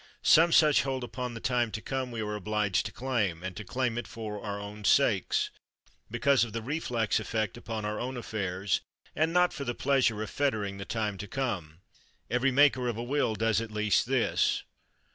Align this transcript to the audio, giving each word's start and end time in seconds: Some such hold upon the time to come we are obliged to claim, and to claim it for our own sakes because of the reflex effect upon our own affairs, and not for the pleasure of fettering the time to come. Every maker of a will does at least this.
Some 0.23 0.51
such 0.51 0.81
hold 0.81 1.03
upon 1.03 1.35
the 1.35 1.39
time 1.39 1.69
to 1.73 1.79
come 1.79 2.09
we 2.09 2.21
are 2.21 2.33
obliged 2.33 2.87
to 2.87 2.91
claim, 2.91 3.43
and 3.43 3.55
to 3.55 3.63
claim 3.63 3.99
it 3.99 4.07
for 4.07 4.43
our 4.43 4.59
own 4.59 4.83
sakes 4.83 5.51
because 6.09 6.43
of 6.43 6.53
the 6.53 6.61
reflex 6.63 7.19
effect 7.19 7.55
upon 7.55 7.85
our 7.85 7.99
own 7.99 8.17
affairs, 8.17 8.81
and 9.15 9.31
not 9.31 9.53
for 9.53 9.63
the 9.63 9.75
pleasure 9.75 10.19
of 10.23 10.31
fettering 10.31 10.79
the 10.79 10.85
time 10.85 11.19
to 11.19 11.27
come. 11.27 11.81
Every 12.31 12.49
maker 12.49 12.87
of 12.87 12.97
a 12.97 13.03
will 13.03 13.35
does 13.35 13.61
at 13.61 13.69
least 13.69 14.07
this. 14.07 14.63